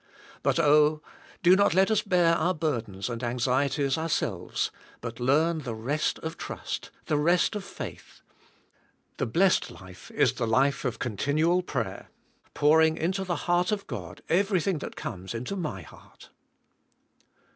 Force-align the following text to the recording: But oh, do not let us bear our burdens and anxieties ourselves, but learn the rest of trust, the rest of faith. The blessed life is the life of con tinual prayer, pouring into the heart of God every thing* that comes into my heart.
But 0.41 0.57
oh, 0.59 1.03
do 1.43 1.55
not 1.55 1.75
let 1.75 1.91
us 1.91 2.01
bear 2.01 2.33
our 2.33 2.55
burdens 2.55 3.07
and 3.07 3.23
anxieties 3.23 3.99
ourselves, 3.99 4.71
but 4.99 5.19
learn 5.19 5.59
the 5.59 5.75
rest 5.75 6.17
of 6.23 6.37
trust, 6.39 6.89
the 7.05 7.17
rest 7.19 7.55
of 7.55 7.63
faith. 7.63 8.21
The 9.17 9.27
blessed 9.27 9.69
life 9.69 10.09
is 10.09 10.33
the 10.33 10.47
life 10.47 10.85
of 10.85 10.97
con 10.97 11.17
tinual 11.17 11.63
prayer, 11.63 12.09
pouring 12.55 12.97
into 12.97 13.23
the 13.23 13.35
heart 13.45 13.71
of 13.71 13.85
God 13.85 14.23
every 14.27 14.59
thing* 14.59 14.79
that 14.79 14.95
comes 14.95 15.35
into 15.35 15.55
my 15.55 15.83
heart. 15.83 16.31